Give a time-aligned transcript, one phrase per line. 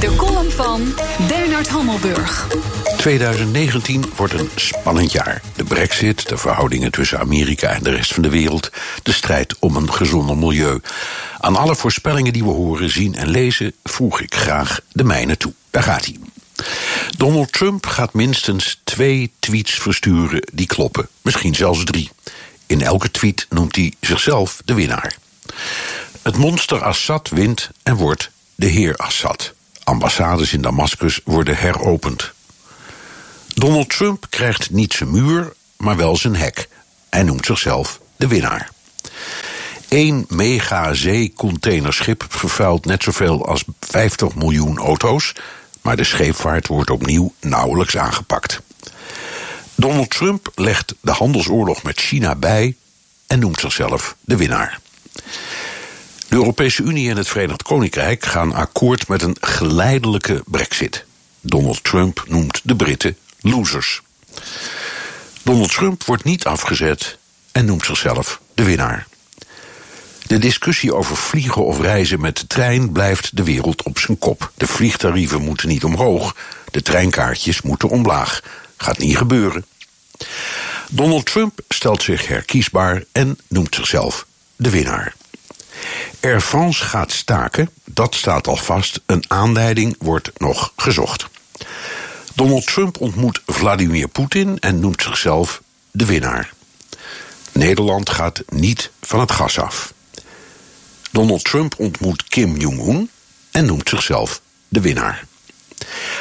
[0.00, 0.94] De column van
[1.28, 2.46] Bernard Hammelburg.
[2.96, 5.42] 2019 wordt een spannend jaar.
[5.56, 8.70] De brexit, de verhoudingen tussen Amerika en de rest van de wereld...
[9.02, 10.80] de strijd om een gezonder milieu.
[11.38, 13.72] Aan alle voorspellingen die we horen, zien en lezen...
[13.84, 15.52] voeg ik graag de mijne toe.
[15.70, 16.16] Daar gaat hij.
[17.16, 21.08] Donald Trump gaat minstens twee tweets versturen die kloppen.
[21.22, 22.10] Misschien zelfs drie.
[22.66, 25.16] In elke tweet noemt hij zichzelf de winnaar.
[26.22, 29.56] Het monster Assad wint en wordt de heer Assad.
[29.88, 32.32] Ambassades in Damascus worden heropend.
[33.54, 36.68] Donald Trump krijgt niet zijn muur, maar wel zijn hek.
[37.10, 38.70] Hij noemt zichzelf de winnaar.
[39.88, 45.32] Eén mega zeecontainerschip vervuilt net zoveel als 50 miljoen auto's,
[45.82, 48.60] maar de scheepvaart wordt opnieuw nauwelijks aangepakt.
[49.74, 52.76] Donald Trump legt de handelsoorlog met China bij
[53.26, 54.80] en noemt zichzelf de winnaar.
[56.38, 61.04] Europese Unie en het Verenigd Koninkrijk gaan akkoord met een geleidelijke brexit.
[61.40, 64.02] Donald Trump noemt de Britten losers.
[65.42, 67.18] Donald Trump wordt niet afgezet
[67.52, 69.06] en noemt zichzelf de winnaar.
[70.26, 74.52] De discussie over vliegen of reizen met de trein blijft de wereld op zijn kop.
[74.54, 76.36] De vliegtarieven moeten niet omhoog,
[76.70, 78.42] de treinkaartjes moeten omlaag.
[78.76, 79.64] Gaat niet gebeuren.
[80.90, 85.14] Donald Trump stelt zich herkiesbaar en noemt zichzelf de winnaar.
[86.20, 89.00] Air France gaat staken, dat staat al vast.
[89.06, 91.26] Een aanleiding wordt nog gezocht.
[92.34, 96.52] Donald Trump ontmoet Vladimir Poetin en noemt zichzelf de winnaar.
[97.52, 99.92] Nederland gaat niet van het gas af.
[101.10, 103.10] Donald Trump ontmoet Kim Jong-un
[103.50, 105.26] en noemt zichzelf de winnaar.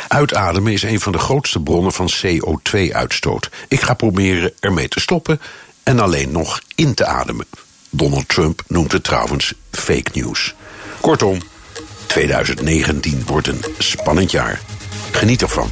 [0.07, 3.49] Uitademen is een van de grootste bronnen van CO2-uitstoot.
[3.67, 5.41] Ik ga proberen ermee te stoppen
[5.83, 7.45] en alleen nog in te ademen.
[7.97, 10.55] Donald Trump noemt het trouwens fake news.
[11.01, 11.37] Kortom,
[12.05, 14.61] 2019 wordt een spannend jaar.
[15.11, 15.69] Geniet ervan.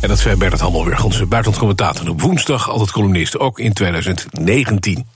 [0.00, 2.08] En dat zei Bernard Hammelburg, onze buitenlandcommentator.
[2.08, 5.15] Op woensdag altijd columnist, ook in 2019.